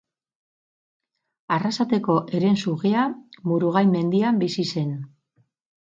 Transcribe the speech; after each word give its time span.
Arrasateko 1.57 2.17
herensugea 2.39 3.05
Murugain 3.51 3.95
mendian 4.01 4.45
bizi 4.45 4.67
zen. 4.75 4.91